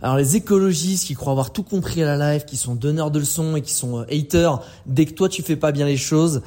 Alors 0.00 0.16
les 0.16 0.36
écologistes 0.36 1.06
qui 1.06 1.14
croient 1.14 1.32
avoir 1.32 1.52
tout 1.52 1.64
compris 1.64 2.02
à 2.02 2.16
la 2.16 2.32
live, 2.32 2.44
qui 2.44 2.56
sont 2.56 2.76
donneurs 2.76 3.10
de 3.10 3.18
leçons 3.18 3.56
et 3.56 3.62
qui 3.62 3.72
sont 3.72 3.98
euh, 3.98 4.04
haters 4.10 4.62
dès 4.86 5.06
que 5.06 5.12
toi 5.12 5.28
tu 5.28 5.42
fais 5.42 5.56
pas 5.56 5.72
bien 5.72 5.86
les 5.86 5.96
choses, 5.96 6.42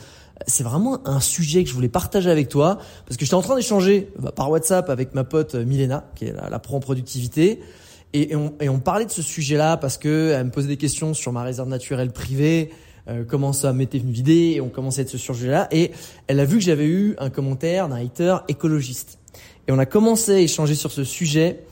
c'est 0.48 0.64
vraiment 0.64 1.06
un 1.06 1.20
sujet 1.20 1.64
que 1.64 1.70
je 1.70 1.76
voulais 1.76 1.90
partager 1.90 2.30
avec 2.30 2.48
toi 2.48 2.78
parce 3.06 3.18
que 3.18 3.26
j'étais 3.26 3.36
en 3.36 3.42
train 3.42 3.58
d'échanger 3.58 4.10
bah, 4.18 4.32
par 4.32 4.50
WhatsApp 4.50 4.90
avec 4.90 5.14
ma 5.14 5.26
pote 5.26 5.56
euh, 5.56 5.66
Milena 5.66 6.10
qui 6.16 6.26
est 6.26 6.34
la, 6.34 6.60
pro 6.60 6.78
en 6.78 6.80
productivité 6.80 7.60
et, 8.14 8.36
on, 8.36 8.54
et, 8.62 8.70
on, 8.70 8.80
parlait 8.80 9.06
de 9.06 9.12
ce 9.12 9.22
sujet-là 9.22 9.76
parce 9.76 9.98
que 9.98 10.34
elle 10.34 10.46
me 10.46 10.52
posait 10.52 10.70
des 10.70 10.78
questions 10.78 11.14
sur 11.14 11.34
ma 11.34 11.44
réserve 11.44 11.70
naturelle 11.70 12.12
privée, 12.12 12.72
euh, 13.10 13.26
comment 13.28 13.52
ça 13.52 13.74
m'était 13.74 14.00
venu 14.00 14.14
l'idée 14.14 14.54
et 14.56 14.62
on 14.62 14.70
commençait 14.70 15.04
de 15.04 15.10
ce 15.10 15.18
sujet-là 15.18 15.68
et 15.72 15.92
elle 16.28 16.40
a 16.40 16.46
vu 16.46 16.58
que 16.58 16.64
j'avais 16.64 16.88
eu 16.88 17.16
un 17.20 17.30
commentaire 17.30 17.90
d'un 17.90 17.98
hater 17.98 18.38
écologiste. 18.48 19.20
Et 19.68 19.74
on 19.74 19.80
a 19.80 19.86
commencé 19.86 20.32
à 20.32 20.40
échanger 20.40 20.76
sur 20.76 20.92
ce 20.92 21.04
sujet 21.04 21.66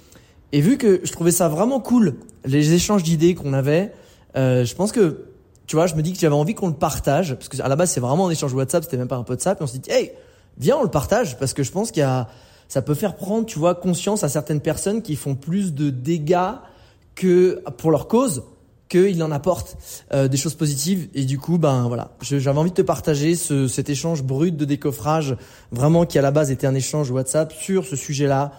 et 0.51 0.61
vu 0.61 0.77
que 0.77 1.01
je 1.03 1.11
trouvais 1.11 1.31
ça 1.31 1.47
vraiment 1.47 1.79
cool, 1.79 2.15
les 2.45 2.73
échanges 2.73 3.03
d'idées 3.03 3.35
qu'on 3.35 3.53
avait, 3.53 3.91
euh, 4.35 4.65
je 4.65 4.75
pense 4.75 4.91
que, 4.91 5.25
tu 5.67 5.75
vois, 5.75 5.87
je 5.87 5.95
me 5.95 6.01
dis 6.01 6.13
que 6.13 6.19
j'avais 6.19 6.35
envie 6.35 6.55
qu'on 6.55 6.67
le 6.67 6.73
partage, 6.73 7.35
parce 7.35 7.49
que 7.49 7.61
à 7.61 7.67
la 7.67 7.75
base 7.75 7.91
c'est 7.91 7.99
vraiment 7.99 8.27
un 8.27 8.31
échange 8.31 8.53
WhatsApp, 8.53 8.83
c'était 8.83 8.97
même 8.97 9.07
pas 9.07 9.17
un 9.17 9.25
WhatsApp, 9.27 9.59
et 9.59 9.63
on 9.63 9.67
s'est 9.67 9.79
dit, 9.79 9.91
hey, 9.91 10.11
viens 10.57 10.77
on 10.77 10.83
le 10.83 10.89
partage, 10.89 11.37
parce 11.37 11.53
que 11.53 11.63
je 11.63 11.71
pense 11.71 11.91
qu'il 11.91 12.01
y 12.01 12.03
a, 12.03 12.27
ça 12.67 12.81
peut 12.81 12.95
faire 12.95 13.15
prendre, 13.15 13.45
tu 13.45 13.59
vois, 13.59 13.75
conscience 13.75 14.23
à 14.23 14.29
certaines 14.29 14.61
personnes 14.61 15.01
qui 15.01 15.15
font 15.15 15.35
plus 15.35 15.73
de 15.73 15.89
dégâts 15.89 16.53
que 17.15 17.63
pour 17.77 17.91
leur 17.91 18.07
cause, 18.07 18.43
qu'ils 18.89 19.21
en 19.21 19.31
apportent 19.31 19.77
euh, 20.13 20.27
des 20.27 20.37
choses 20.37 20.55
positives. 20.55 21.09
Et 21.13 21.25
du 21.25 21.37
coup, 21.37 21.57
ben 21.57 21.87
voilà, 21.87 22.11
j'avais 22.21 22.57
envie 22.57 22.71
de 22.71 22.75
te 22.75 22.81
partager 22.81 23.35
ce, 23.35 23.67
cet 23.67 23.89
échange 23.89 24.23
brut 24.23 24.57
de 24.57 24.65
décoffrage, 24.65 25.37
vraiment 25.71 26.05
qui 26.05 26.17
à 26.17 26.21
la 26.21 26.31
base 26.31 26.49
était 26.49 26.67
un 26.67 26.73
échange 26.73 27.11
WhatsApp 27.11 27.53
sur 27.53 27.85
ce 27.85 27.95
sujet-là 27.95 28.51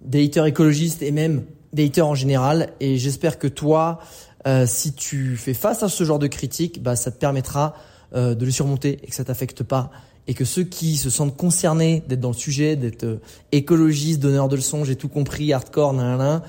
des 0.00 0.24
haters 0.24 0.46
écologistes 0.46 1.02
et 1.02 1.10
même 1.10 1.44
des 1.72 1.86
haters 1.86 2.06
en 2.06 2.14
général. 2.14 2.70
Et 2.80 2.98
j'espère 2.98 3.38
que 3.38 3.48
toi, 3.48 4.00
euh, 4.46 4.66
si 4.66 4.92
tu 4.92 5.36
fais 5.36 5.54
face 5.54 5.82
à 5.82 5.88
ce 5.88 6.04
genre 6.04 6.18
de 6.18 6.26
critiques, 6.26 6.82
bah, 6.82 6.96
ça 6.96 7.10
te 7.10 7.18
permettra 7.18 7.74
euh, 8.14 8.34
de 8.34 8.44
le 8.44 8.50
surmonter 8.50 8.98
et 9.02 9.06
que 9.06 9.14
ça 9.14 9.24
t'affecte 9.24 9.62
pas. 9.62 9.90
Et 10.26 10.34
que 10.34 10.44
ceux 10.44 10.64
qui 10.64 10.96
se 10.96 11.10
sentent 11.10 11.36
concernés 11.36 12.02
d'être 12.06 12.20
dans 12.20 12.30
le 12.30 12.34
sujet, 12.34 12.76
d'être 12.76 13.04
euh, 13.04 13.20
écologistes, 13.52 14.20
donneurs 14.20 14.48
de 14.48 14.56
leçons, 14.56 14.84
j'ai 14.84 14.96
tout 14.96 15.08
compris, 15.08 15.52
hardcore, 15.52 15.94
nan, 15.94 16.42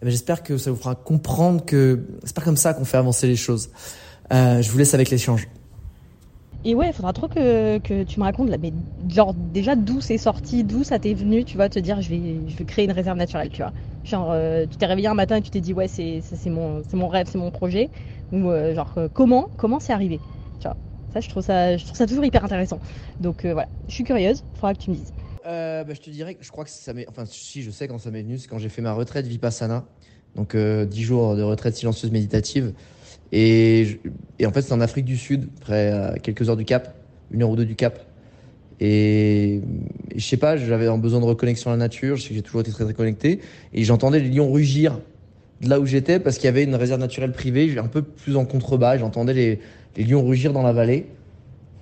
eh 0.00 0.04
ben, 0.04 0.10
j'espère 0.10 0.42
que 0.42 0.58
ça 0.58 0.70
vous 0.70 0.76
fera 0.76 0.94
comprendre 0.94 1.64
que 1.64 2.06
c'est 2.24 2.34
pas 2.34 2.42
comme 2.42 2.56
ça 2.56 2.74
qu'on 2.74 2.84
fait 2.84 2.98
avancer 2.98 3.26
les 3.26 3.36
choses. 3.36 3.70
je 4.30 4.70
vous 4.70 4.78
laisse 4.78 4.94
avec 4.94 5.10
l'échange. 5.10 5.48
Et 6.68 6.74
ouais, 6.74 6.88
il 6.88 6.92
faudra 6.92 7.12
trop 7.12 7.28
que, 7.28 7.78
que, 7.78 8.02
tu 8.02 8.18
me 8.18 8.24
racontes, 8.24 8.48
là, 8.50 8.58
mais 8.58 8.72
genre 9.08 9.34
déjà 9.34 9.76
d'où 9.76 10.00
c'est 10.00 10.18
sorti, 10.18 10.64
d'où 10.64 10.82
ça 10.82 10.98
t'est 10.98 11.14
venu, 11.14 11.44
tu 11.44 11.56
vois, 11.56 11.68
te 11.68 11.78
dire 11.78 12.00
je 12.02 12.10
vais, 12.10 12.48
je 12.48 12.56
vais 12.56 12.64
créer 12.64 12.86
une 12.86 12.90
réserve 12.90 13.16
naturelle, 13.16 13.50
tu 13.50 13.62
vois. 13.62 13.72
Genre, 14.02 14.32
euh, 14.32 14.66
tu 14.66 14.76
t'es 14.76 14.86
réveillé 14.86 15.06
un 15.06 15.14
matin 15.14 15.36
et 15.36 15.42
tu 15.42 15.50
t'es 15.50 15.60
dit 15.60 15.72
ouais, 15.72 15.86
c'est, 15.86 16.22
c'est, 16.22 16.50
mon, 16.50 16.82
c'est 16.82 16.96
mon 16.96 17.06
rêve, 17.06 17.28
c'est 17.30 17.38
mon 17.38 17.52
projet. 17.52 17.92
Ou 18.32 18.50
euh, 18.50 18.74
genre, 18.74 18.92
euh, 18.96 19.08
comment, 19.12 19.48
comment 19.56 19.78
c'est 19.78 19.92
arrivé, 19.92 20.22
tu 20.58 20.66
vois. 20.66 20.76
Ça, 21.12 21.20
je 21.20 21.28
trouve 21.28 21.44
ça, 21.44 21.76
je 21.76 21.84
trouve 21.84 21.96
ça 21.96 22.04
toujours 22.08 22.24
hyper 22.24 22.42
intéressant. 22.44 22.80
Donc 23.20 23.46
voilà, 23.46 23.68
je 23.86 23.94
suis 23.94 24.02
curieuse, 24.02 24.42
il 24.52 24.58
faudra 24.58 24.74
que 24.74 24.80
tu 24.80 24.90
me 24.90 24.96
dises. 24.96 25.12
Bah, 25.44 25.84
je 25.94 26.00
te 26.00 26.10
dirais 26.10 26.36
je 26.40 26.50
crois 26.50 26.64
que 26.64 26.70
ça 26.70 26.92
m'est, 26.92 27.08
enfin 27.08 27.26
si 27.26 27.62
je 27.62 27.70
sais 27.70 27.86
quand 27.86 27.98
ça 27.98 28.10
m'est 28.10 28.22
venu, 28.22 28.38
c'est 28.38 28.48
quand 28.48 28.58
j'ai 28.58 28.70
fait 28.70 28.82
ma 28.82 28.92
retraite 28.92 29.28
Vipassana, 29.28 29.84
donc 30.34 30.56
10 30.56 31.04
jours 31.04 31.36
de 31.36 31.42
retraite 31.42 31.76
silencieuse 31.76 32.10
méditative. 32.10 32.74
Et, 33.32 34.00
en 34.44 34.50
fait, 34.50 34.62
c'est 34.62 34.72
en 34.72 34.80
Afrique 34.80 35.04
du 35.04 35.16
Sud, 35.16 35.48
près 35.60 35.90
à 35.90 36.18
quelques 36.18 36.48
heures 36.48 36.56
du 36.56 36.64
Cap, 36.64 36.94
une 37.30 37.42
heure 37.42 37.50
ou 37.50 37.56
deux 37.56 37.64
du 37.64 37.74
Cap. 37.74 38.00
Et, 38.80 39.60
je 40.14 40.24
sais 40.24 40.36
pas, 40.36 40.56
j'avais 40.56 40.86
un 40.86 40.98
besoin 40.98 41.20
de 41.20 41.24
reconnexion 41.24 41.70
à 41.70 41.74
la 41.74 41.78
nature, 41.78 42.16
je 42.16 42.22
sais 42.22 42.28
que 42.30 42.34
j'ai 42.34 42.42
toujours 42.42 42.60
été 42.60 42.70
très 42.70 42.84
très 42.84 42.94
connecté. 42.94 43.40
Et 43.72 43.84
j'entendais 43.84 44.20
les 44.20 44.28
lions 44.28 44.52
rugir 44.52 45.00
de 45.62 45.70
là 45.70 45.80
où 45.80 45.86
j'étais 45.86 46.20
parce 46.20 46.36
qu'il 46.36 46.44
y 46.44 46.48
avait 46.48 46.64
une 46.64 46.74
réserve 46.74 47.00
naturelle 47.00 47.32
privée, 47.32 47.78
un 47.78 47.86
peu 47.86 48.02
plus 48.02 48.36
en 48.36 48.44
contrebas, 48.44 48.98
j'entendais 48.98 49.32
les, 49.32 50.04
lions 50.04 50.26
rugir 50.26 50.52
dans 50.52 50.62
la 50.62 50.72
vallée. 50.72 51.06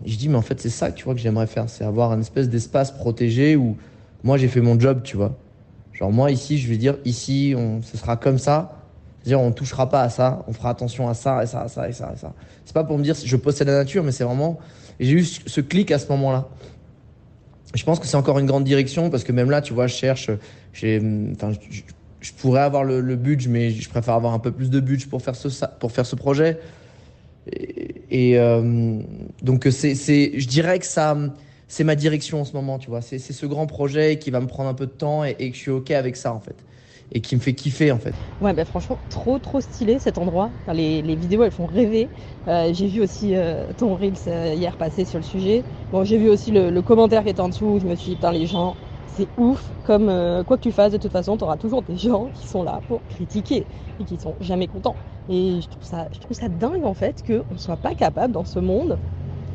Et 0.04 0.10
je 0.10 0.16
dis, 0.16 0.28
mais 0.28 0.36
en 0.36 0.42
fait, 0.42 0.60
c'est 0.60 0.70
ça 0.70 0.92
tu 0.92 1.04
vois, 1.04 1.14
que 1.14 1.20
j'aimerais 1.20 1.46
faire, 1.46 1.68
c'est 1.68 1.84
avoir 1.84 2.12
un 2.12 2.20
espèce 2.20 2.48
d'espace 2.48 2.92
protégé 2.92 3.56
où 3.56 3.76
moi 4.22 4.38
j'ai 4.38 4.48
fait 4.48 4.60
mon 4.60 4.78
job, 4.78 5.00
tu 5.02 5.16
vois. 5.16 5.36
Genre, 5.92 6.12
moi 6.12 6.30
ici, 6.30 6.58
je 6.58 6.68
vais 6.68 6.76
dire, 6.76 6.96
ici, 7.04 7.54
ce 7.82 7.96
sera 7.96 8.16
comme 8.16 8.38
ça 8.38 8.83
dire 9.24 9.40
on 9.40 9.52
touchera 9.52 9.88
pas 9.88 10.02
à 10.02 10.08
ça, 10.08 10.44
on 10.46 10.52
fera 10.52 10.70
attention 10.70 11.08
à 11.08 11.14
ça 11.14 11.42
et 11.42 11.46
ça, 11.46 11.64
et 11.64 11.68
ça 11.68 11.88
et 11.88 11.92
ça 11.92 12.12
et 12.14 12.18
ça. 12.18 12.32
C'est 12.64 12.74
pas 12.74 12.84
pour 12.84 12.98
me 12.98 13.02
dire 13.02 13.14
je 13.22 13.36
possède 13.36 13.68
la 13.68 13.78
nature, 13.78 14.04
mais 14.04 14.12
c'est 14.12 14.24
vraiment. 14.24 14.58
J'ai 15.00 15.12
eu 15.12 15.24
ce 15.24 15.60
clic 15.60 15.90
à 15.90 15.98
ce 15.98 16.08
moment-là. 16.08 16.48
Je 17.74 17.82
pense 17.84 17.98
que 17.98 18.06
c'est 18.06 18.16
encore 18.16 18.38
une 18.38 18.46
grande 18.46 18.64
direction 18.64 19.10
parce 19.10 19.24
que 19.24 19.32
même 19.32 19.50
là, 19.50 19.60
tu 19.60 19.72
vois, 19.72 19.86
je 19.86 19.94
cherche. 19.94 20.30
Je, 20.72 22.32
pourrais 22.38 22.60
avoir 22.60 22.84
le, 22.84 23.16
budget, 23.16 23.50
mais 23.50 23.70
je 23.70 23.88
préfère 23.88 24.14
avoir 24.14 24.32
un 24.32 24.38
peu 24.38 24.52
plus 24.52 24.70
de 24.70 24.80
budget 24.80 25.06
pour 25.06 25.20
faire 25.20 25.34
ce, 25.34 25.48
pour 25.80 25.90
faire 25.90 26.06
ce 26.06 26.14
projet. 26.14 26.58
Et, 28.10 28.38
euh, 28.38 29.00
donc, 29.42 29.66
c'est, 29.70 29.94
je 29.94 30.46
dirais 30.46 30.78
que 30.78 30.86
ça, 30.86 31.16
c'est 31.68 31.84
ma 31.84 31.96
direction 31.96 32.40
en 32.40 32.44
ce 32.44 32.52
moment, 32.52 32.78
tu 32.78 32.88
vois. 32.88 33.02
C'est, 33.02 33.18
ce 33.18 33.46
grand 33.46 33.66
projet 33.66 34.18
qui 34.18 34.30
va 34.30 34.40
me 34.40 34.46
prendre 34.46 34.70
un 34.70 34.74
peu 34.74 34.86
de 34.86 34.92
temps 34.92 35.24
et, 35.24 35.36
et 35.38 35.50
que 35.50 35.56
je 35.56 35.60
suis 35.60 35.70
OK 35.70 35.90
avec 35.90 36.16
ça, 36.16 36.32
en 36.32 36.40
fait 36.40 36.56
et 37.14 37.20
qui 37.20 37.36
me 37.36 37.40
fait 37.40 37.54
kiffer 37.54 37.92
en 37.92 37.98
fait. 37.98 38.12
Ouais, 38.40 38.52
bah 38.52 38.64
franchement, 38.64 38.98
trop 39.08 39.38
trop 39.38 39.60
stylé 39.60 39.98
cet 39.98 40.18
endroit. 40.18 40.50
les, 40.72 41.00
les, 41.00 41.14
vidéos 41.14 41.44
elles 41.44 41.52
font 41.52 41.66
rêver. 41.66 42.08
Euh, 42.48 42.72
j'ai 42.74 42.88
vu 42.88 43.00
aussi 43.00 43.34
euh, 43.34 43.72
ton 43.76 43.94
Reels 43.94 44.14
euh, 44.26 44.52
hier 44.54 44.76
passer 44.76 45.04
sur 45.04 45.18
le 45.18 45.24
sujet. 45.24 45.62
Bon, 45.92 46.04
j'ai 46.04 46.18
vu 46.18 46.28
aussi 46.28 46.50
le, 46.50 46.82
commentaire 46.82 47.22
qui 47.22 47.30
était 47.30 47.40
en 47.40 47.48
dessous 47.48 47.78
je 47.80 47.86
me 47.86 47.94
suis 47.94 48.10
dit, 48.10 48.16
putain, 48.16 48.32
les 48.32 48.46
gens, 48.46 48.74
c'est 49.06 49.28
ouf. 49.38 49.72
Comme 49.84 50.06
quoi 50.44 50.56
que 50.56 50.62
tu 50.62 50.72
fasses, 50.72 50.92
de 50.92 50.98
toute 50.98 51.12
façon, 51.12 51.36
tu 51.36 51.44
auras 51.44 51.56
toujours 51.56 51.82
des 51.82 51.96
gens 51.96 52.30
qui 52.34 52.48
sont 52.48 52.62
là 52.64 52.80
pour 52.88 53.06
critiquer 53.08 53.66
et 53.98 54.04
qui 54.04 54.18
sont 54.18 54.34
jamais 54.40 54.66
contents. 54.66 54.96
Et 55.28 55.60
je 55.62 55.68
trouve 55.68 55.84
ça, 55.84 56.08
je 56.12 56.18
trouve 56.18 56.36
ça 56.36 56.48
dingue 56.48 56.84
en 56.84 56.94
fait 56.94 57.22
qu'on 57.22 57.56
soit 57.56 57.76
pas 57.76 57.94
capable 57.94 58.32
dans 58.32 58.44
ce 58.44 58.58
monde 58.58 58.98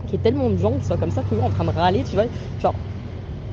qu'il 0.06 0.14
y 0.14 0.16
ait 0.16 0.20
tellement 0.24 0.50
de 0.50 0.58
gens 0.58 0.78
qui 0.78 0.86
soient 0.86 0.98
comme 0.98 1.12
ça, 1.12 1.24
toujours 1.24 1.46
en 1.46 1.50
train 1.50 1.66
de 1.66 1.72
râler, 1.72 2.04
tu 2.04 2.16
vois. 2.16 2.26
Genre, 2.58 2.74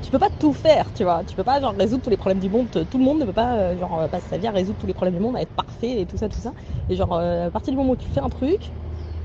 tu 0.00 0.10
peux 0.10 0.18
pas 0.18 0.30
tout 0.38 0.52
faire, 0.52 0.92
tu 0.92 1.04
vois. 1.04 1.24
Tu 1.24 1.34
peux 1.36 1.44
pas 1.44 1.60
genre 1.60 1.74
résoudre 1.74 2.02
tous 2.02 2.10
les 2.10 2.16
problèmes 2.16 2.38
du 2.40 2.48
monde. 2.50 2.70
Tout 2.70 2.98
le 2.98 3.04
monde 3.04 3.20
ne 3.20 3.24
peut 3.24 3.32
pas 3.32 3.58
euh, 3.72 3.78
genre 3.78 4.00
euh, 4.00 4.08
passer 4.08 4.28
sa 4.28 4.38
vie 4.38 4.46
à 4.46 4.50
résoudre 4.52 4.78
tous 4.78 4.86
les 4.86 4.94
problèmes 4.94 5.14
du 5.14 5.20
monde, 5.20 5.36
à 5.36 5.40
être 5.42 5.54
parfait 5.54 6.00
et 6.00 6.06
tout 6.06 6.16
ça, 6.18 6.28
tout 6.28 6.40
ça. 6.40 6.52
Et 6.88 6.96
genre 6.96 7.14
euh, 7.14 7.46
à 7.48 7.50
partir 7.50 7.72
du 7.72 7.76
moment 7.78 7.92
où 7.92 7.96
tu 7.96 8.10
fais 8.10 8.20
un 8.20 8.28
truc, 8.28 8.74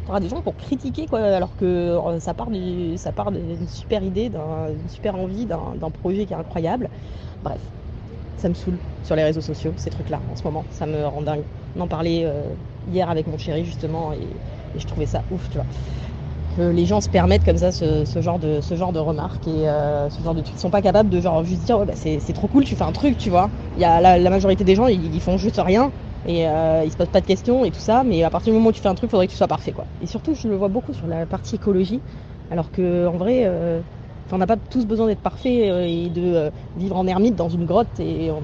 tu 0.06 0.12
auras 0.12 0.20
des 0.20 0.30
gens 0.30 0.42
pour 0.42 0.58
critiquer 0.58 1.08
quoi, 1.08 1.22
alors 1.22 1.56
que 1.56 1.98
ça 2.20 2.34
part 2.34 2.50
part 3.16 3.32
d'une 3.32 3.68
super 3.68 4.04
idée, 4.04 4.30
d'une 4.30 4.90
super 4.90 5.16
envie, 5.16 5.46
d'un 5.48 5.92
projet 5.92 6.26
qui 6.26 6.34
est 6.34 6.38
incroyable. 6.38 6.90
Bref, 7.42 7.74
ça 8.38 8.50
me 8.50 8.54
saoule 8.56 8.82
sur 9.04 9.16
les 9.16 9.24
réseaux 9.24 9.42
sociaux 9.42 9.74
ces 9.78 9.90
trucs-là 9.92 10.24
en 10.28 10.36
ce 10.36 10.44
moment. 10.46 10.68
Ça 10.72 10.86
me 10.88 11.06
rend 11.08 11.22
dingue. 11.24 11.46
On 11.76 11.82
en 11.82 11.88
parlait 11.90 12.26
hier 12.86 13.10
avec 13.10 13.28
mon 13.28 13.38
chéri 13.38 13.66
justement 13.66 14.14
et 14.14 14.42
je 14.76 14.86
trouvais 14.86 15.08
ça 15.08 15.26
ouf, 15.30 15.50
tu 15.50 15.58
vois 15.60 15.68
que 16.56 16.62
les 16.62 16.86
gens 16.86 17.02
se 17.02 17.10
permettent 17.10 17.44
comme 17.44 17.58
ça 17.58 17.72
ce, 17.72 18.06
genre 18.22 18.40
de 18.40 18.62
ce 18.62 18.76
genre 18.76 18.92
de 18.92 19.00
remarques 19.00 19.48
et 19.48 19.70
euh, 19.70 20.10
ce 20.10 20.22
genre 20.22 20.34
de 20.34 20.42
trucs. 20.42 20.56
Ils 20.58 20.60
sont 20.60 20.70
pas 20.70 20.82
capables 20.82 21.10
de 21.10 21.20
genre 21.20 21.44
juste 21.44 21.64
dire 21.64 21.86
bah, 21.86 21.94
c'est 21.96 22.34
trop 22.34 22.48
cool, 22.48 22.64
tu 22.64 22.76
fais 22.76 22.84
un 22.84 22.92
truc, 22.92 23.18
tu 23.18 23.30
vois. 23.30 23.50
Y 23.78 23.84
a 23.84 24.02
la, 24.02 24.30
majorité 24.30 24.64
des 24.64 24.76
gens 24.76 24.88
ils, 24.88 25.22
font 25.22 25.38
juste 25.38 25.62
rien 25.64 25.92
et 26.26 26.48
euh, 26.48 26.84
ils 26.86 26.92
se 26.92 26.98
posent 26.98 27.08
pas 27.08 27.22
de 27.22 27.26
questions 27.26 27.66
et 27.66 27.72
tout 27.72 27.80
ça, 27.80 28.04
mais 28.04 28.24
à 28.24 28.30
partir 28.30 28.52
du 28.52 28.58
moment 28.58 28.70
où 28.70 28.74
tu 28.74 28.82
fais 28.82 28.90
un 28.90 28.96
truc, 28.96 29.10
il 29.10 29.12
faudrait 29.12 29.28
que 29.28 29.32
tu 29.32 29.38
sois 29.38 29.48
parfait 29.48 29.72
quoi. 29.72 29.86
Et 30.02 30.08
surtout, 30.08 30.36
je 30.36 30.48
le 30.48 30.56
vois 30.56 30.68
beaucoup 30.68 30.94
sur 30.94 31.08
la 31.08 31.26
partie 31.26 31.56
écologie, 31.56 32.02
alors 32.50 32.72
que 32.72 33.08
en 33.08 33.18
vrai, 33.18 33.44
euh, 33.46 33.82
on 34.32 34.38
n'a 34.38 34.48
pas 34.48 34.58
tous 34.58 34.86
besoin 34.86 35.08
d'être 35.08 35.22
parfait 35.22 35.70
euh, 35.70 35.86
et 35.86 36.10
de 36.10 36.52
vivre 36.78 36.96
en 36.96 37.08
ermite 37.08 37.36
dans 37.36 37.50
une 37.50 37.66
grotte 37.66 38.00
et 38.00 38.32
on 38.32 38.42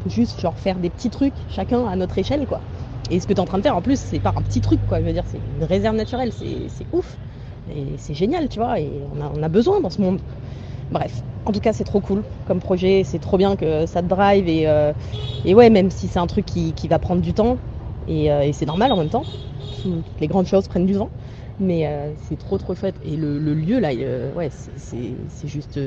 peut 0.00 0.10
juste 0.10 0.40
genre 0.40 0.58
faire 0.58 0.78
des 0.78 0.90
petits 0.90 1.10
trucs 1.10 1.34
chacun 1.48 1.86
à 1.86 1.96
notre 1.96 2.18
échelle 2.18 2.46
quoi. 2.46 2.60
Et 3.10 3.18
ce 3.18 3.26
que 3.26 3.32
tu 3.32 3.38
es 3.38 3.40
en 3.40 3.44
train 3.44 3.58
de 3.58 3.62
faire, 3.62 3.76
en 3.76 3.82
plus, 3.82 3.98
c'est 3.98 4.20
pas 4.20 4.32
un 4.36 4.42
petit 4.42 4.60
truc, 4.60 4.78
quoi. 4.88 5.00
Je 5.00 5.04
veux 5.04 5.12
dire, 5.12 5.24
c'est 5.26 5.40
une 5.58 5.64
réserve 5.64 5.96
naturelle, 5.96 6.32
c'est 6.32 6.86
ouf. 6.92 7.16
Et 7.74 7.84
c'est 7.98 8.14
génial, 8.14 8.48
tu 8.48 8.60
vois. 8.60 8.78
Et 8.78 8.90
on 9.36 9.42
a, 9.42 9.48
besoin 9.48 9.80
dans 9.80 9.90
ce 9.90 10.00
monde. 10.00 10.20
Bref, 10.92 11.22
en 11.44 11.52
tout 11.52 11.60
cas, 11.60 11.72
c'est 11.72 11.84
trop 11.84 12.00
cool 12.00 12.22
comme 12.46 12.60
projet. 12.60 13.02
C'est 13.04 13.18
trop 13.18 13.36
bien 13.36 13.56
que 13.56 13.86
ça 13.86 14.00
te 14.00 14.06
drive. 14.06 14.48
Et, 14.48 14.68
euh, 14.68 14.92
et 15.44 15.54
ouais, 15.54 15.70
même 15.70 15.90
si 15.90 16.06
c'est 16.06 16.20
un 16.20 16.26
truc 16.28 16.46
qui, 16.46 16.72
qui, 16.72 16.86
va 16.86 16.98
prendre 16.98 17.20
du 17.20 17.32
temps, 17.32 17.56
et, 18.06 18.30
euh, 18.30 18.48
c'est 18.52 18.66
normal 18.66 18.92
en 18.92 18.96
même 18.96 19.08
temps. 19.08 19.24
Les 20.20 20.28
grandes 20.28 20.46
choses 20.46 20.68
prennent 20.68 20.86
du 20.86 20.94
temps. 20.94 21.10
Mais 21.58 21.86
euh, 21.86 22.12
c'est 22.28 22.38
trop 22.38 22.58
trop 22.58 22.74
chouette. 22.74 22.94
Et 23.04 23.16
le, 23.16 23.38
lieu 23.38 23.80
là, 23.80 23.90
ouais, 24.36 24.50
c'est 24.76 25.48
juste, 25.48 25.80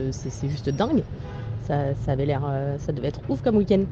juste 0.44 0.70
dingue. 0.70 1.04
Ça, 1.68 1.96
ça 2.06 2.12
avait 2.12 2.26
l'air, 2.26 2.42
ça 2.80 2.92
devait 2.92 3.08
être 3.08 3.22
ouf 3.30 3.42
comme 3.42 3.56
week-end. 3.56 3.84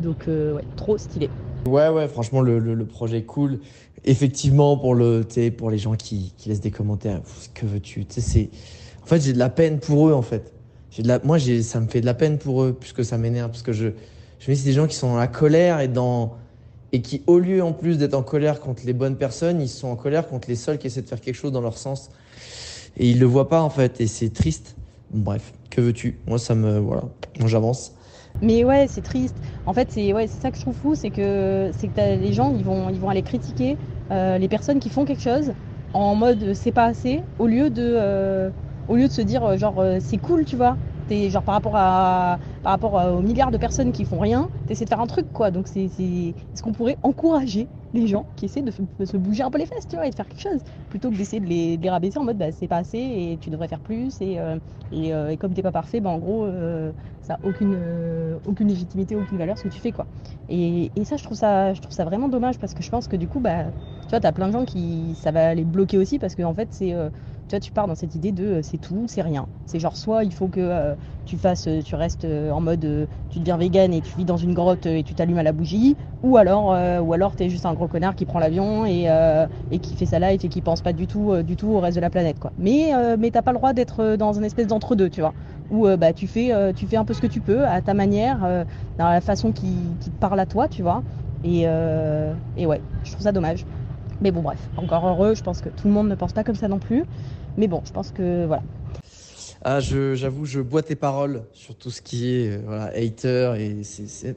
Donc, 0.00 0.24
ouais, 0.26 0.64
trop 0.76 0.98
stylé. 0.98 1.30
Ouais, 1.66 1.88
ouais, 1.88 2.08
franchement, 2.08 2.40
le, 2.40 2.58
le, 2.58 2.84
projet 2.84 3.18
est 3.18 3.24
cool. 3.24 3.60
Effectivement, 4.04 4.76
pour, 4.76 4.94
le, 4.94 5.24
pour 5.56 5.70
les 5.70 5.78
gens 5.78 5.94
qui, 5.94 6.34
qui 6.36 6.48
laissent 6.48 6.60
des 6.60 6.70
commentaires, 6.70 7.20
que 7.54 7.66
veux-tu? 7.66 8.04
C'est... 8.08 8.50
En 9.02 9.06
fait, 9.06 9.20
j'ai 9.22 9.32
de 9.32 9.38
la 9.38 9.50
peine 9.50 9.78
pour 9.78 10.08
eux, 10.08 10.12
en 10.12 10.22
fait. 10.22 10.52
De 10.98 11.08
la... 11.08 11.18
Moi, 11.20 11.38
ça 11.38 11.80
me 11.80 11.88
fait 11.88 12.00
de 12.00 12.06
la 12.06 12.14
peine 12.14 12.38
pour 12.38 12.62
eux, 12.62 12.76
puisque 12.78 13.04
ça 13.04 13.18
m'énerve, 13.18 13.50
parce 13.50 13.62
que 13.62 13.72
je, 13.72 13.88
je 14.38 14.50
me 14.50 14.54
dis, 14.54 14.60
c'est 14.60 14.68
des 14.68 14.74
gens 14.74 14.86
qui 14.86 14.96
sont 14.96 15.08
dans 15.08 15.16
la 15.16 15.26
colère 15.26 15.80
et 15.80 15.88
dans 15.88 16.36
et 16.94 17.02
qui, 17.02 17.22
au 17.26 17.40
lieu 17.40 17.60
en 17.60 17.72
plus 17.72 17.98
d'être 17.98 18.14
en 18.14 18.22
colère 18.22 18.60
contre 18.60 18.82
les 18.86 18.92
bonnes 18.92 19.16
personnes, 19.16 19.60
ils 19.60 19.68
sont 19.68 19.88
en 19.88 19.96
colère 19.96 20.28
contre 20.28 20.48
les 20.48 20.54
seuls 20.54 20.78
qui 20.78 20.86
essaient 20.86 21.02
de 21.02 21.08
faire 21.08 21.20
quelque 21.20 21.34
chose 21.34 21.50
dans 21.50 21.60
leur 21.60 21.76
sens. 21.76 22.08
Et 22.96 23.10
ils 23.10 23.18
le 23.18 23.26
voient 23.26 23.48
pas 23.48 23.62
en 23.62 23.70
fait, 23.70 24.00
et 24.00 24.06
c'est 24.06 24.32
triste. 24.32 24.76
Bref, 25.10 25.52
que 25.70 25.80
veux-tu? 25.80 26.20
Moi, 26.28 26.38
ça 26.38 26.54
me 26.54 26.78
voilà, 26.78 27.02
moi 27.40 27.48
j'avance. 27.48 27.94
Mais 28.40 28.64
ouais, 28.64 28.88
c'est 28.88 29.02
triste. 29.02 29.40
En 29.64 29.72
fait, 29.74 29.90
c'est 29.90 30.12
ouais, 30.12 30.26
ça 30.40 30.50
que 30.50 30.56
je 30.58 30.62
trouve 30.62 30.76
fou, 30.76 30.94
c'est 30.94 31.10
que 31.10 31.70
que 31.72 32.16
les 32.16 32.32
gens, 32.32 32.54
ils 32.56 32.64
vont 32.64 32.88
ils 32.90 33.00
vont 33.00 33.08
aller 33.08 33.22
critiquer 33.22 33.78
euh, 34.12 34.38
les 34.38 34.48
personnes 34.48 34.80
qui 34.80 34.90
font 34.90 35.04
quelque 35.04 35.22
chose 35.22 35.54
en 35.92 36.14
mode 36.14 36.54
c'est 36.54 36.72
pas 36.72 36.86
assez, 36.86 37.24
au 37.38 37.46
lieu 37.46 37.70
de 37.70 37.82
euh, 37.82 38.50
au 38.88 38.96
lieu 38.96 39.06
de 39.08 39.12
se 39.12 39.22
dire 39.22 39.56
genre 39.56 39.78
euh, 39.80 39.98
c'est 40.00 40.18
cool, 40.18 40.44
tu 40.44 40.56
vois 40.56 40.78
genre 41.10 41.42
par 41.42 41.54
rapport 41.54 41.76
à 41.76 42.38
par 42.62 42.72
rapport 42.72 42.94
aux 42.94 43.22
milliards 43.22 43.50
de 43.50 43.58
personnes 43.58 43.92
qui 43.92 44.04
font 44.04 44.18
rien, 44.18 44.48
t'essaies 44.66 44.84
de 44.84 44.90
faire 44.90 45.00
un 45.00 45.06
truc 45.06 45.26
quoi. 45.32 45.50
Donc 45.50 45.68
c'est 45.68 45.84
est-ce 45.84 46.62
qu'on 46.62 46.72
pourrait 46.72 46.98
encourager 47.02 47.68
les 47.94 48.08
gens 48.08 48.26
qui 48.36 48.46
essaient 48.46 48.62
de, 48.62 48.72
se 49.04 49.16
bouger 49.16 49.44
un 49.44 49.50
peu 49.50 49.58
les 49.58 49.66
fesses, 49.66 49.86
tu 49.88 49.96
vois, 49.96 50.06
et 50.06 50.10
de 50.10 50.14
faire 50.14 50.28
quelque 50.28 50.40
chose, 50.40 50.60
plutôt 50.90 51.10
que 51.10 51.16
d'essayer 51.16 51.40
de 51.40 51.46
les, 51.46 51.88
rabaisser 51.88 52.18
en 52.18 52.24
mode 52.24 52.36
bah, 52.36 52.50
c'est 52.50 52.66
pas 52.66 52.78
assez 52.78 52.98
et 52.98 53.38
tu 53.40 53.50
devrais 53.50 53.68
faire 53.68 53.80
plus 53.80 54.20
et, 54.20 54.38
euh, 54.38 54.58
et, 54.90 55.14
euh, 55.14 55.36
comme 55.36 55.54
t'es 55.54 55.62
pas 55.62 55.72
parfait, 55.72 56.00
bah, 56.00 56.10
en 56.10 56.18
gros 56.18 56.44
euh, 56.44 56.92
ça 57.22 57.34
a 57.34 57.38
aucune 57.44 57.78
aucune 58.44 58.68
légitimité, 58.68 59.14
aucune 59.14 59.38
valeur 59.38 59.56
ce 59.56 59.62
que 59.62 59.68
tu 59.68 59.80
fais 59.80 59.92
quoi. 59.92 60.06
Et, 60.48 60.90
et, 60.96 61.04
ça 61.04 61.16
je 61.16 61.22
trouve 61.22 61.36
ça 61.36 61.72
je 61.72 61.80
trouve 61.80 61.94
ça 61.94 62.04
vraiment 62.04 62.28
dommage 62.28 62.58
parce 62.58 62.74
que 62.74 62.82
je 62.82 62.90
pense 62.90 63.06
que 63.06 63.16
du 63.16 63.28
coup 63.28 63.40
bah 63.40 63.66
tu 64.02 64.10
vois 64.10 64.20
t'as 64.20 64.32
plein 64.32 64.48
de 64.48 64.52
gens 64.52 64.64
qui 64.64 65.16
ça 65.20 65.30
va 65.30 65.54
les 65.54 65.64
bloquer 65.64 65.96
aussi 65.96 66.18
parce 66.18 66.34
que 66.34 66.42
en 66.42 66.54
fait 66.54 66.68
c'est 66.72 66.94
tu 67.48 67.54
vois, 67.54 67.60
tu 67.60 67.72
pars 67.72 67.86
dans 67.86 67.94
cette 67.94 68.14
idée 68.14 68.32
de 68.32 68.44
euh, 68.44 68.62
c'est 68.62 68.78
tout, 68.78 69.06
c'est 69.08 69.22
rien. 69.22 69.48
C'est 69.66 69.78
genre 69.78 69.96
soit 69.96 70.24
il 70.24 70.32
faut 70.32 70.48
que 70.48 70.60
euh, 70.60 70.96
tu 71.24 71.38
fasses, 71.38 71.66
euh, 71.68 71.82
tu 71.82 71.94
restes 71.94 72.24
en 72.24 72.60
mode, 72.60 73.08
tu 73.28 73.38
deviens 73.40 73.56
vegan 73.56 73.92
et 73.92 74.02
tu 74.02 74.14
vis 74.16 74.24
dans 74.24 74.36
une 74.36 74.54
grotte 74.54 74.86
et 74.86 75.02
tu 75.04 75.14
t'allumes 75.14 75.38
à 75.38 75.42
la 75.42 75.52
bougie, 75.52 75.96
ou 76.22 76.36
alors, 76.36 76.68
ou 77.02 77.12
alors 77.12 77.34
t'es 77.36 77.48
juste 77.50 77.66
un 77.66 77.74
gros 77.74 77.88
connard 77.88 78.14
qui 78.14 78.24
prend 78.24 78.38
l'avion 78.38 78.86
et, 78.86 79.08
qui 79.80 79.94
fait 79.96 80.06
sa 80.06 80.18
life 80.18 80.44
et 80.44 80.48
qui 80.48 80.62
pense 80.62 80.80
pas 80.82 80.92
du 80.92 81.06
tout, 81.06 81.42
du 81.42 81.56
tout 81.56 81.68
au 81.68 81.80
reste 81.80 81.96
de 81.96 82.00
la 82.00 82.10
planète, 82.10 82.38
quoi. 82.38 82.52
Mais, 82.56 82.92
mais 83.18 83.30
t'as 83.30 83.42
pas 83.42 83.52
le 83.52 83.58
droit 83.58 83.72
d'être 83.72 84.16
dans 84.16 84.32
une 84.32 84.44
espèce 84.44 84.66
d'entre-deux, 84.66 85.10
tu 85.10 85.20
vois 85.20 85.34
où 85.70 85.86
bah, 85.96 86.12
tu, 86.12 86.26
fais, 86.28 86.72
tu 86.74 86.86
fais 86.86 86.96
un 86.96 87.04
peu 87.04 87.14
ce 87.14 87.20
que 87.20 87.26
tu 87.26 87.40
peux 87.40 87.66
à 87.66 87.82
ta 87.82 87.94
manière, 87.94 88.40
dans 88.98 89.08
la 89.08 89.20
façon 89.20 89.52
qui, 89.52 89.98
te 90.00 90.10
parle 90.10 90.40
à 90.40 90.46
toi, 90.46 90.68
tu 90.68 90.82
vois. 90.82 91.02
Et 91.42 91.66
ouais, 91.66 92.82
je 93.02 93.12
trouve 93.12 93.24
ça 93.24 93.32
dommage. 93.32 93.66
Mais 94.20 94.30
bon, 94.30 94.42
bref, 94.42 94.58
encore 94.76 95.06
heureux, 95.06 95.34
je 95.34 95.42
pense 95.42 95.60
que 95.60 95.68
tout 95.68 95.88
le 95.88 95.92
monde 95.92 96.08
ne 96.08 96.14
pense 96.14 96.32
pas 96.32 96.44
comme 96.44 96.54
ça 96.54 96.68
non 96.68 96.78
plus. 96.78 97.04
Mais 97.56 97.66
bon, 97.66 97.82
je 97.84 97.92
pense 97.92 98.10
que 98.10 98.46
voilà. 98.46 98.62
Ah, 99.62 99.80
j'avoue, 99.80 100.44
je, 100.44 100.60
bois 100.60 100.82
tes 100.82 100.94
paroles 100.94 101.42
sur 101.52 101.74
tout 101.74 101.90
ce 101.90 102.02
qui 102.02 102.30
est 102.30 102.50
euh, 102.50 102.86
hater. 102.94 103.54
Et 103.58 103.82
c'est, 103.82 104.36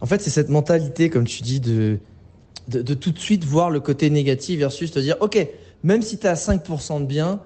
En 0.00 0.06
fait, 0.06 0.20
c'est 0.20 0.30
cette 0.30 0.48
mentalité, 0.48 1.10
comme 1.10 1.24
tu 1.24 1.42
dis, 1.42 1.60
de, 1.60 2.00
de, 2.68 2.94
tout 2.94 3.12
de 3.12 3.18
suite 3.18 3.44
voir 3.44 3.70
le 3.70 3.80
côté 3.80 4.10
négatif 4.10 4.58
versus 4.58 4.90
te 4.90 4.98
dire, 4.98 5.16
OK, 5.20 5.46
même 5.84 6.02
si 6.02 6.18
tu 6.18 6.26
as 6.26 6.34
5% 6.34 7.00
de 7.00 7.06
bien, 7.06 7.40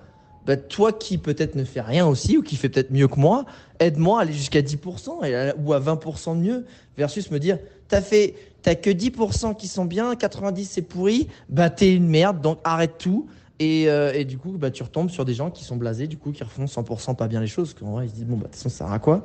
bah, 0.47 0.57
toi 0.57 0.93
qui 0.93 1.19
peut-être 1.19 1.55
ne 1.55 1.65
fais 1.65 1.81
rien 1.81 2.07
aussi 2.07 2.39
ou 2.39 2.43
qui 2.43 2.57
fait 2.57 2.69
peut-être 2.69 2.93
mieux 2.93 3.09
que 3.09 3.19
moi, 3.19 3.45
aide-moi 3.81 4.21
à 4.21 4.23
aller 4.23 4.33
jusqu'à 4.33 4.63
10% 4.63 5.55
ou 5.59 5.73
à 5.73 5.81
20% 5.81 6.37
de 6.37 6.41
mieux 6.41 6.67
versus 6.97 7.31
me 7.31 7.39
dire, 7.39 7.59
t'as 7.89 8.01
fait, 8.01 8.35
t'as 8.67 8.75
que 8.75 8.91
10% 8.91 9.55
qui 9.55 9.69
sont 9.69 9.85
bien, 9.85 10.17
90 10.17 10.69
c'est 10.69 10.83
pourri, 10.83 11.29
bah 11.49 11.71
t'es 11.71 11.95
une 11.95 12.09
merde, 12.09 12.41
donc 12.41 12.59
arrête 12.65 12.99
tout. 12.99 13.29
Et, 13.61 13.85
euh, 13.87 14.25
du 14.25 14.39
coup, 14.39 14.57
bah, 14.59 14.73
tu 14.73 14.83
retombes 14.83 15.09
sur 15.09 15.25
des 15.25 15.35
gens 15.35 15.51
qui 15.51 15.63
sont 15.63 15.77
blasés, 15.77 16.09
du 16.09 16.19
coup, 16.19 16.33
qui 16.33 16.43
refont 16.43 16.65
100% 16.65 17.15
pas 17.15 17.29
bien 17.29 17.41
les 17.41 17.47
choses. 17.47 17.75
Qu'en 17.75 17.93
vrai, 17.93 18.07
ils 18.07 18.11
se 18.11 18.15
disent, 18.17 18.25
bon, 18.25 18.37
bah, 18.37 18.41
de 18.41 18.47
toute 18.47 18.57
façon, 18.57 18.69
ça 18.69 18.79
sert 18.79 18.93
à 18.93 18.99
quoi? 18.99 19.23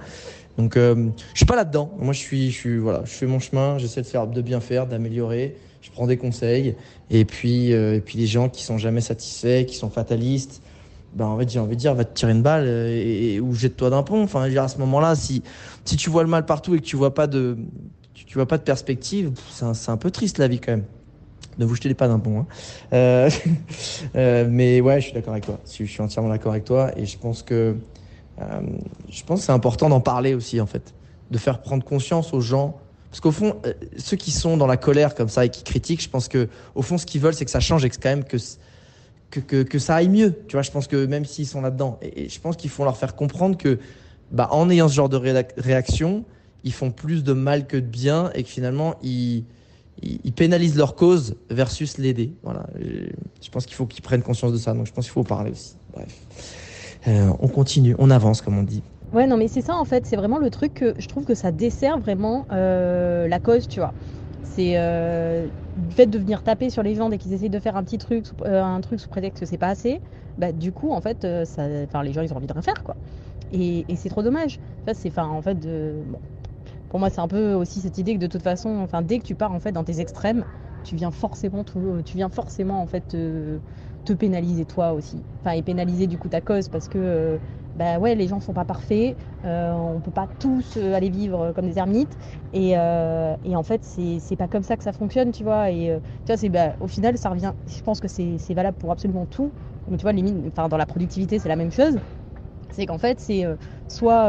Donc, 0.59 0.77
euh, 0.77 1.09
je 1.33 1.39
suis 1.39 1.47
pas 1.47 1.55
là-dedans. 1.55 1.91
Moi, 1.97 2.13
je 2.13 2.19
suis, 2.19 2.51
je 2.51 2.55
suis, 2.55 2.77
voilà, 2.77 3.01
je 3.03 3.09
fais 3.09 3.25
mon 3.25 3.39
chemin, 3.39 3.79
j'essaie 3.79 4.03
de 4.03 4.05
faire, 4.05 4.27
de 4.27 4.41
bien 4.41 4.59
faire, 4.61 4.85
d'améliorer. 4.85 5.57
Je 5.81 5.89
prends 5.89 6.05
des 6.05 6.17
conseils. 6.17 6.75
Et 7.09 7.25
puis, 7.25 7.73
euh, 7.73 7.95
et 7.95 7.99
puis, 7.99 8.19
les 8.19 8.27
gens 8.27 8.47
qui 8.47 8.63
sont 8.63 8.77
jamais 8.77 9.01
satisfaits, 9.01 9.65
qui 9.65 9.75
sont 9.75 9.89
fatalistes, 9.89 10.61
ben, 11.15 11.25
en 11.25 11.37
fait, 11.39 11.49
j'ai 11.49 11.59
envie 11.59 11.75
de 11.75 11.81
dire, 11.81 11.95
va 11.95 12.05
te 12.05 12.13
tirer 12.13 12.31
une 12.31 12.43
balle 12.43 12.67
et, 12.67 13.39
ou 13.41 13.55
jette-toi 13.55 13.89
d'un 13.89 14.03
pont. 14.03 14.21
Enfin, 14.21 14.43
à 14.43 14.67
ce 14.67 14.77
moment-là, 14.77 15.15
si, 15.15 15.41
si 15.83 15.97
tu 15.97 16.11
vois 16.11 16.21
le 16.21 16.29
mal 16.29 16.45
partout 16.45 16.75
et 16.75 16.79
que 16.79 16.85
tu 16.85 16.95
vois 16.95 17.13
pas 17.13 17.25
de, 17.25 17.57
tu, 18.25 18.33
vois 18.35 18.47
pas 18.47 18.57
de 18.57 18.63
perspective, 18.63 19.31
c'est 19.49 19.89
un, 19.89 19.97
peu 19.97 20.11
triste 20.11 20.37
la 20.37 20.47
vie 20.47 20.59
quand 20.59 20.71
même 20.71 20.85
ne 21.57 21.65
vous 21.65 21.75
jetez 21.75 21.93
pas 21.93 22.07
d'un 22.07 22.19
pont. 22.19 22.39
Hein. 22.39 22.45
Euh, 22.93 23.29
euh, 24.15 24.47
mais 24.49 24.81
ouais, 24.81 24.99
je 24.99 25.05
suis 25.05 25.13
d'accord 25.13 25.33
avec 25.33 25.45
toi. 25.45 25.59
Je 25.65 25.83
suis 25.83 26.01
entièrement 26.01 26.29
d'accord 26.29 26.51
avec 26.51 26.65
toi 26.65 26.91
et 26.97 27.05
je 27.05 27.17
pense 27.17 27.43
que 27.43 27.75
euh, 28.39 28.61
je 29.09 29.23
pense 29.23 29.41
c'est 29.41 29.51
important 29.51 29.89
d'en 29.89 29.99
parler 29.99 30.33
aussi 30.33 30.61
en 30.61 30.65
fait, 30.65 30.93
de 31.29 31.37
faire 31.37 31.61
prendre 31.61 31.83
conscience 31.83 32.33
aux 32.33 32.41
gens. 32.41 32.77
Parce 33.09 33.19
qu'au 33.19 33.31
fond, 33.31 33.61
ceux 33.97 34.15
qui 34.15 34.31
sont 34.31 34.55
dans 34.55 34.67
la 34.67 34.77
colère 34.77 35.15
comme 35.15 35.27
ça 35.27 35.45
et 35.45 35.49
qui 35.49 35.63
critiquent, 35.63 36.01
je 36.01 36.09
pense 36.09 36.29
que 36.29 36.47
au 36.75 36.81
fond, 36.81 36.97
ce 36.97 37.05
qu'ils 37.05 37.19
veulent, 37.19 37.33
c'est 37.33 37.43
que 37.43 37.51
ça 37.51 37.59
change 37.59 37.83
et 37.83 37.89
que 37.89 37.97
quand 38.01 38.09
même 38.09 38.23
que, 38.23 38.37
que, 39.63 39.79
ça 39.79 39.95
aille 39.95 40.07
mieux. 40.07 40.33
Tu 40.47 40.55
vois, 40.55 40.61
je 40.61 40.71
pense 40.71 40.87
que 40.87 41.05
même 41.05 41.25
s'ils 41.25 41.47
sont 41.47 41.59
là-dedans, 41.59 41.99
et, 42.01 42.29
je 42.29 42.39
pense 42.39 42.55
qu'il 42.55 42.69
faut 42.69 42.85
leur 42.85 42.95
faire 42.95 43.17
comprendre 43.17 43.57
que, 43.57 43.79
bah, 44.31 44.47
en 44.51 44.69
ayant 44.69 44.87
ce 44.87 44.93
genre 44.93 45.09
de 45.09 45.17
réaction, 45.57 46.23
ils 46.63 46.73
font 46.73 46.91
plus 46.91 47.23
de 47.23 47.33
mal 47.33 47.67
que 47.67 47.77
de 47.77 47.81
bien 47.81 48.31
et 48.35 48.43
que 48.43 48.49
finalement, 48.49 48.95
ils, 49.01 49.45
ils, 50.01 50.33
pénalisent 50.33 50.77
leur 50.77 50.95
cause 50.95 51.35
versus 51.49 51.97
l'aider. 51.97 52.33
Voilà. 52.43 52.67
Je 52.79 53.49
pense 53.49 53.65
qu'il 53.65 53.75
faut 53.75 53.85
qu'ils 53.85 54.03
prennent 54.03 54.23
conscience 54.23 54.51
de 54.51 54.57
ça. 54.57 54.73
Donc 54.73 54.87
je 54.87 54.93
pense 54.93 55.05
qu'il 55.05 55.13
faut 55.13 55.23
parler 55.23 55.51
aussi. 55.51 55.75
Bref. 55.93 56.15
Euh, 57.07 57.31
on 57.39 57.47
continue, 57.47 57.95
on 57.97 58.09
avance 58.09 58.41
comme 58.41 58.57
on 58.57 58.63
dit. 58.63 58.83
Ouais, 59.13 59.27
non, 59.27 59.37
mais 59.37 59.47
c'est 59.47 59.61
ça 59.61 59.75
en 59.75 59.85
fait. 59.85 60.05
C'est 60.05 60.15
vraiment 60.15 60.37
le 60.37 60.49
truc 60.49 60.73
que 60.75 60.93
je 60.97 61.07
trouve 61.07 61.25
que 61.25 61.35
ça 61.35 61.51
dessert 61.51 61.99
vraiment 61.99 62.45
euh, 62.51 63.27
la 63.27 63.39
cause, 63.39 63.67
tu 63.67 63.79
vois. 63.79 63.93
C'est 64.43 64.73
euh, 64.75 65.45
le 65.77 65.91
fait 65.91 66.07
de 66.07 66.17
venir 66.17 66.43
taper 66.43 66.69
sur 66.69 66.83
les 66.83 66.95
gens 66.95 67.09
dès 67.09 67.17
qu'ils 67.17 67.33
essayent 67.33 67.49
de 67.49 67.59
faire 67.59 67.75
un 67.75 67.83
petit 67.83 67.97
truc, 67.97 68.25
un 68.45 68.81
truc 68.81 68.99
sous 68.99 69.09
prétexte 69.09 69.39
que 69.39 69.45
c'est 69.45 69.57
pas 69.57 69.69
assez. 69.69 70.01
Bah, 70.37 70.51
du 70.51 70.71
coup, 70.71 70.91
en 70.91 71.01
fait, 71.01 71.27
ça, 71.45 71.67
les 71.67 72.13
gens 72.13 72.21
ils 72.21 72.33
ont 72.33 72.37
envie 72.37 72.47
de 72.47 72.53
rien 72.53 72.61
faire, 72.61 72.83
quoi. 72.83 72.95
Et, 73.53 73.85
et 73.89 73.95
c'est 73.95 74.09
trop 74.09 74.23
dommage. 74.23 74.59
Enfin, 74.87 75.27
en 75.27 75.41
fait, 75.41 75.59
bon, 75.59 76.19
pour 76.91 76.99
moi, 76.99 77.09
c'est 77.09 77.21
un 77.21 77.29
peu 77.29 77.53
aussi 77.53 77.79
cette 77.79 77.97
idée 77.97 78.15
que 78.15 78.19
de 78.19 78.27
toute 78.27 78.41
façon, 78.43 78.79
enfin, 78.79 79.01
dès 79.01 79.19
que 79.19 79.23
tu 79.23 79.33
pars 79.33 79.53
en 79.53 79.61
fait 79.61 79.71
dans 79.71 79.85
tes 79.85 80.01
extrêmes, 80.01 80.43
tu 80.83 80.97
viens 80.97 81.09
forcément, 81.11 81.63
tout, 81.63 82.01
tu 82.05 82.17
viens 82.17 82.27
forcément 82.29 82.81
en 82.81 82.85
fait 82.85 83.07
te, 83.07 84.13
pénaliser 84.13 84.65
toi 84.65 84.91
aussi. 84.91 85.23
Enfin, 85.39 85.55
et 85.55 85.63
pénaliser 85.63 86.05
du 86.07 86.17
coup 86.17 86.27
ta 86.27 86.41
cause 86.41 86.67
parce 86.67 86.89
que 86.89 86.97
euh, 86.97 87.39
bah 87.75 87.97
ouais, 87.97 88.13
les 88.15 88.27
gens 88.27 88.41
sont 88.41 88.51
pas 88.51 88.65
parfaits, 88.65 89.15
euh, 89.45 89.71
on 89.71 90.01
peut 90.01 90.11
pas 90.11 90.27
tous 90.37 90.75
euh, 90.75 90.93
aller 90.93 91.09
vivre 91.09 91.53
comme 91.53 91.65
des 91.65 91.77
ermites 91.77 92.17
et, 92.51 92.77
euh, 92.77 93.37
et 93.45 93.55
en 93.55 93.63
fait 93.63 93.85
c'est 93.85 94.35
pas 94.35 94.49
comme 94.49 94.63
ça 94.63 94.75
que 94.75 94.83
ça 94.83 94.91
fonctionne, 94.91 95.31
tu 95.31 95.43
vois. 95.45 95.71
Et 95.71 95.97
tu 96.25 96.31
vois, 96.33 96.35
c'est 96.37 96.49
bah, 96.49 96.75
au 96.81 96.87
final 96.87 97.17
ça 97.17 97.29
revient. 97.29 97.53
Je 97.67 97.81
pense 97.81 98.01
que 98.01 98.09
c'est 98.09 98.53
valable 98.53 98.75
pour 98.77 98.91
absolument 98.91 99.25
tout. 99.27 99.53
Mais 99.87 99.95
tu 99.95 100.01
vois, 100.03 100.11
limite, 100.11 100.35
enfin 100.49 100.67
dans 100.67 100.77
la 100.77 100.85
productivité 100.85 101.39
c'est 101.39 101.47
la 101.49 101.55
même 101.55 101.71
chose. 101.71 102.01
C'est 102.71 102.85
qu'en 102.85 102.97
fait 102.97 103.19
c'est 103.21 103.45
soit 103.87 104.25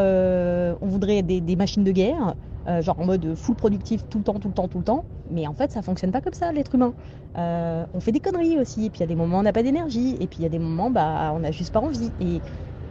on 0.80 0.86
voudrait 0.88 1.22
des, 1.22 1.40
des 1.40 1.56
machines 1.56 1.84
de 1.84 1.92
guerre, 1.92 2.36
euh, 2.68 2.82
genre 2.82 2.98
en 3.00 3.04
mode 3.06 3.34
full 3.34 3.56
productif 3.56 4.02
tout 4.08 4.18
le 4.18 4.24
temps, 4.24 4.38
tout 4.38 4.48
le 4.48 4.54
temps, 4.54 4.68
tout 4.68 4.78
le 4.78 4.84
temps. 4.84 5.06
Mais 5.30 5.46
en 5.46 5.54
fait, 5.54 5.70
ça 5.72 5.82
fonctionne 5.82 6.12
pas 6.12 6.20
comme 6.20 6.34
ça, 6.34 6.52
l'être 6.52 6.74
humain. 6.74 6.94
Euh, 7.38 7.86
on 7.92 8.00
fait 8.00 8.12
des 8.12 8.20
conneries 8.20 8.58
aussi, 8.58 8.86
et 8.86 8.90
puis 8.90 8.98
il 9.00 9.02
y 9.02 9.04
a 9.04 9.06
des 9.06 9.14
moments 9.16 9.38
où 9.38 9.40
on 9.40 9.42
n'a 9.44 9.52
pas 9.52 9.62
d'énergie, 9.62 10.16
et 10.20 10.26
puis 10.26 10.38
il 10.40 10.42
y 10.42 10.46
a 10.46 10.48
des 10.48 10.58
moments 10.58 10.90
bah 10.90 11.32
on 11.34 11.40
n'a 11.40 11.50
juste 11.52 11.72
pas 11.72 11.80
envie. 11.80 12.12
Et, 12.20 12.42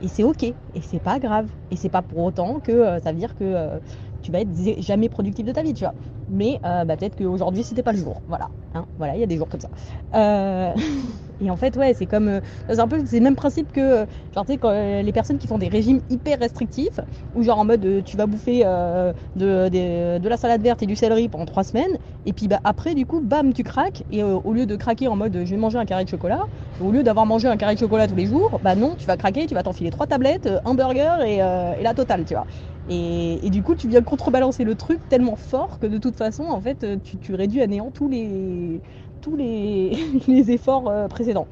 c'est 0.07 0.23
ok, 0.23 0.43
et 0.43 0.57
c'est 0.81 0.99
pas 0.99 1.19
grave, 1.19 1.47
et 1.69 1.75
c'est 1.75 1.89
pas 1.89 2.01
pour 2.01 2.19
autant 2.19 2.59
que 2.59 2.71
euh, 2.71 2.99
ça 2.99 3.11
veut 3.11 3.19
dire 3.19 3.35
que 3.35 3.79
tu 4.21 4.31
vas 4.31 4.41
être 4.41 4.49
jamais 4.81 5.09
productif 5.09 5.45
de 5.45 5.51
ta 5.51 5.61
vie, 5.63 5.73
tu 5.73 5.83
vois. 5.83 5.95
Mais 6.27 6.59
bah, 6.63 6.85
peut-être 6.97 7.15
qu'aujourd'hui 7.15 7.63
c'était 7.63 7.83
pas 7.83 7.91
le 7.93 7.99
jour, 7.99 8.21
voilà. 8.27 8.49
Hein, 8.73 8.85
voilà, 8.97 9.15
il 9.15 9.19
y 9.19 9.23
a 9.23 9.27
des 9.27 9.37
jours 9.37 9.49
comme 9.49 9.61
ça. 9.61 9.69
Et 11.41 11.49
en 11.49 11.57
fait, 11.57 11.75
ouais, 11.75 11.93
c'est 11.93 12.05
comme. 12.05 12.27
Euh, 12.27 12.39
c'est 12.69 12.79
un 12.79 12.87
peu 12.87 13.01
le 13.01 13.19
même 13.19 13.35
principe 13.35 13.71
que. 13.71 14.03
Euh, 14.03 14.05
genre, 14.33 14.45
euh, 14.65 15.01
les 15.01 15.11
personnes 15.11 15.39
qui 15.39 15.47
font 15.47 15.57
des 15.57 15.67
régimes 15.67 16.01
hyper 16.09 16.39
restrictifs, 16.39 16.99
ou 17.33 17.43
genre 17.43 17.59
en 17.59 17.65
mode 17.65 18.03
tu 18.05 18.15
vas 18.15 18.27
bouffer 18.27 18.63
de, 18.63 19.69
de, 19.69 20.29
la 20.29 20.37
salade 20.37 20.61
verte 20.61 20.83
et 20.83 20.85
du 20.85 20.95
céleri 20.95 21.29
pendant 21.29 21.45
trois 21.45 21.63
semaines, 21.63 21.97
et 22.25 22.33
puis 22.33 22.47
bah, 22.47 22.59
après, 22.63 22.93
du 22.95 23.05
coup, 23.05 23.21
bam, 23.21 23.53
tu 23.53 23.63
craques, 23.63 24.03
et 24.09 24.23
au 24.23 24.53
lieu 24.53 24.65
de 24.65 24.75
craquer 24.75 25.07
en 25.07 25.15
mode 25.15 25.33
je 25.33 25.49
vais 25.49 25.57
manger 25.57 25.77
un 25.77 25.85
carré 25.85 26.03
de 26.03 26.09
chocolat, 26.09 26.41
au 26.79 26.91
lieu 26.91 27.03
d'avoir 27.03 27.25
mangé 27.25 27.47
un 27.47 27.57
carré 27.57 27.73
de 27.75 27.79
chocolat 27.79 28.07
tous 28.07 28.15
les 28.15 28.25
jours, 28.27 28.59
bah 28.61 28.75
non, 28.75 28.95
tu 28.97 29.07
vas 29.07 29.17
craquer, 29.17 29.47
tu 29.47 29.55
vas 29.55 29.63
t'enfiler 29.63 29.89
trois 29.89 30.07
tablettes, 30.07 30.49
un 30.65 30.75
burger 30.75 31.25
et, 31.25 31.35
et 31.37 31.83
la 31.83 31.93
totale, 31.95 32.25
tu 32.25 32.33
vois. 32.35 32.45
Et, 32.89 33.49
du 33.51 33.63
coup, 33.63 33.75
tu 33.75 33.87
viens 33.87 34.01
contrebalancer 34.01 34.63
le 34.63 34.75
truc 34.75 34.99
tellement 35.07 35.35
fort 35.35 35.79
que 35.79 35.85
de 35.87 35.97
toute 35.97 36.15
façon, 36.15 36.43
en 36.43 36.59
fait, 36.59 36.85
tu, 37.03 37.17
tu 37.17 37.35
réduis 37.35 37.61
à 37.61 37.67
néant 37.67 37.91
tous 37.91 38.09
les, 38.09 38.81
tous 39.21 39.35
les, 40.27 40.51
efforts 40.51 40.89
euh, 40.89 41.07
précédents. 41.07 41.47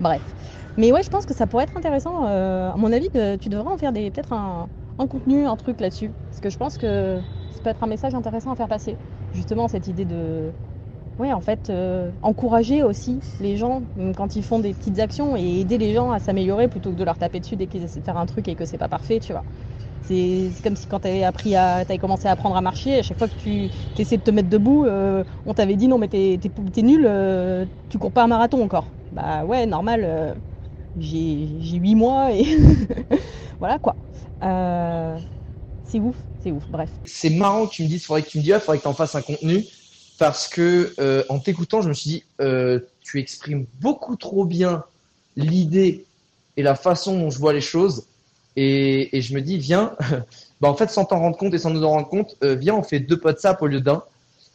Bref. 0.00 0.22
Mais 0.76 0.92
ouais, 0.92 1.02
je 1.02 1.08
pense 1.08 1.24
que 1.24 1.34
ça 1.34 1.46
pourrait 1.46 1.64
être 1.64 1.76
intéressant. 1.76 2.26
Euh, 2.26 2.72
à 2.72 2.76
mon 2.76 2.92
avis, 2.92 3.08
tu 3.40 3.48
devrais 3.48 3.72
en 3.72 3.78
faire 3.78 3.92
peut-être 3.92 4.32
un, 4.32 4.68
contenu, 4.98 5.46
un 5.46 5.56
truc 5.56 5.80
là-dessus. 5.80 6.10
Parce 6.30 6.40
que 6.40 6.50
je 6.50 6.58
pense 6.58 6.76
que 6.76 7.20
ça 7.52 7.60
peut 7.62 7.70
être 7.70 7.82
un 7.82 7.86
message 7.86 8.14
intéressant 8.14 8.50
à 8.50 8.56
faire 8.56 8.68
passer. 8.68 8.96
Justement, 9.34 9.68
cette 9.68 9.86
idée 9.86 10.04
de. 10.04 10.50
Oui, 11.20 11.32
en 11.32 11.40
fait, 11.40 11.70
euh, 11.70 12.10
encourager 12.22 12.82
aussi 12.82 13.20
les 13.38 13.56
gens 13.56 13.82
quand 14.16 14.34
ils 14.34 14.42
font 14.42 14.58
des 14.58 14.74
petites 14.74 14.98
actions 14.98 15.36
et 15.36 15.60
aider 15.60 15.78
les 15.78 15.94
gens 15.94 16.10
à 16.10 16.18
s'améliorer 16.18 16.66
plutôt 16.66 16.90
que 16.90 16.96
de 16.96 17.04
leur 17.04 17.18
taper 17.18 17.38
dessus 17.38 17.54
dès 17.54 17.68
qu'ils 17.68 17.84
essaient 17.84 18.00
de 18.00 18.04
faire 18.04 18.16
un 18.16 18.26
truc 18.26 18.48
et 18.48 18.56
que 18.56 18.64
c'est 18.64 18.78
pas 18.78 18.88
parfait, 18.88 19.20
tu 19.20 19.32
vois. 19.32 19.44
C'est 20.06 20.52
comme 20.62 20.76
si 20.76 20.86
quand 20.86 21.00
tu 21.00 21.08
avais 21.08 21.24
appris 21.24 21.56
à, 21.56 21.84
commencé 21.98 22.28
à 22.28 22.32
apprendre 22.32 22.56
à 22.56 22.60
marcher, 22.60 22.98
à 22.98 23.02
chaque 23.02 23.16
fois 23.16 23.28
que 23.28 23.34
tu 23.36 23.70
essaies 23.96 24.18
de 24.18 24.22
te 24.22 24.30
mettre 24.30 24.50
debout, 24.50 24.84
euh, 24.84 25.24
on 25.46 25.54
t'avait 25.54 25.76
dit 25.76 25.88
non 25.88 25.96
mais 25.96 26.08
t'es 26.08 26.34
es, 26.34 26.82
nul, 26.82 27.06
euh, 27.08 27.64
tu 27.88 27.98
cours 27.98 28.12
pas 28.12 28.24
un 28.24 28.26
marathon 28.26 28.62
encore. 28.62 28.92
Bah 29.12 29.44
ouais, 29.44 29.64
normal, 29.64 30.02
euh, 30.04 30.34
j'ai 30.98 31.46
8 31.78 31.94
mois 31.94 32.32
et 32.32 32.44
voilà 33.60 33.78
quoi. 33.78 33.96
c'est 34.42 36.00
ouf, 36.00 36.16
c'est 36.42 36.52
ouf, 36.52 36.64
bref. 36.68 36.90
C'est 37.06 37.30
marrant 37.30 37.66
que 37.66 37.72
tu 37.72 37.82
me 37.84 37.88
dises, 37.88 38.04
faudrait 38.04 38.22
que 38.22 38.28
tu 38.28 38.38
me 38.38 38.42
dises, 38.42 38.52
il 38.54 38.60
faudrait 38.60 38.78
que 38.78 38.82
tu 38.82 38.88
en 38.88 38.94
fasses 38.94 39.14
un 39.14 39.22
contenu 39.22 39.64
parce 40.18 40.48
que 40.48 40.94
en 41.30 41.38
t'écoutant, 41.38 41.80
je 41.80 41.88
me 41.88 41.94
suis 41.94 42.10
dit, 42.10 42.24
tu 43.00 43.20
exprimes 43.20 43.66
beaucoup 43.80 44.16
trop 44.16 44.44
bien 44.44 44.84
l'idée 45.34 46.04
et 46.58 46.62
la 46.62 46.74
façon 46.74 47.18
dont 47.18 47.30
je 47.30 47.38
vois 47.38 47.54
les 47.54 47.62
choses 47.62 48.06
et, 48.56 49.20
je 49.20 49.34
me 49.34 49.40
dis, 49.40 49.58
viens, 49.58 49.96
bah 50.60 50.68
en 50.68 50.74
fait, 50.74 50.90
sans 50.90 51.04
t'en 51.04 51.18
rendre 51.18 51.36
compte 51.36 51.54
et 51.54 51.58
sans 51.58 51.70
nous 51.70 51.84
en 51.84 51.90
rendre 51.90 52.08
compte, 52.08 52.36
euh, 52.44 52.54
viens, 52.54 52.74
on 52.74 52.82
fait 52.82 53.00
deux 53.00 53.20
sap 53.36 53.62
au 53.62 53.66
lieu 53.66 53.80
d'un. 53.80 54.02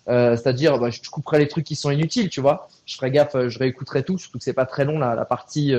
Euh, 0.07 0.35
C'est-à-dire, 0.35 0.79
bah, 0.79 0.89
je 0.89 1.01
couperai 1.09 1.39
les 1.39 1.47
trucs 1.47 1.65
qui 1.65 1.75
sont 1.75 1.91
inutiles, 1.91 2.29
tu 2.29 2.41
vois. 2.41 2.69
Je 2.85 2.95
ferai 2.95 3.11
gaffe, 3.11 3.35
euh, 3.35 3.49
je 3.49 3.59
réécouterai 3.59 4.03
tout, 4.03 4.17
surtout 4.17 4.37
que 4.37 4.43
c'est 4.43 4.53
pas 4.53 4.65
très 4.65 4.85
long 4.85 4.99
la, 4.99 5.25
partie, 5.25 5.73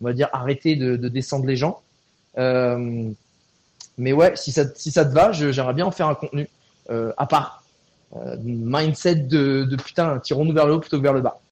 on 0.00 0.04
va 0.04 0.12
dire, 0.12 0.28
arrêter 0.32 0.76
de, 0.76 0.96
de 0.96 1.08
descendre 1.08 1.46
les 1.46 1.56
gens. 1.56 1.80
Mais 2.36 4.12
ouais, 4.12 4.32
si 4.34 4.52
ça, 4.52 4.64
si 4.74 4.90
ça 4.90 5.04
te 5.04 5.12
va, 5.12 5.32
j'aimerais 5.32 5.74
bien 5.74 5.86
en 5.86 5.90
faire 5.90 6.08
un 6.08 6.14
contenu 6.14 6.48
à 6.88 7.26
part. 7.26 7.62
mindset 8.42 9.14
de, 9.16 9.64
de 9.64 9.76
putain, 9.76 10.18
tirons-nous 10.18 10.52
vers 10.52 10.66
le 10.66 10.74
haut 10.74 10.80
plutôt 10.80 10.98
que 10.98 11.02
vers 11.02 11.12
le 11.12 11.20
bas. 11.20 11.40